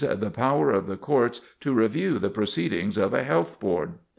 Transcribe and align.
the 0.15 0.31
power 0.31 0.71
of 0.71 0.87
the 0.87 0.97
courts 0.97 1.41
to 1.59 1.75
review 1.75 2.17
the 2.17 2.31
proceedings 2.31 2.97
of 2.97 3.13
a 3.13 3.21
health 3.21 3.59
board. 3.59 3.91